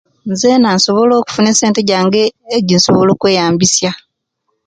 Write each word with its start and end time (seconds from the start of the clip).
Zeena 0.39 0.69
nsobola 0.77 1.13
okufuna 1.17 1.47
essente 1.53 1.81
gyange 1.89 2.21
ejesobola 2.57 3.09
okweyambisya. 3.15 3.91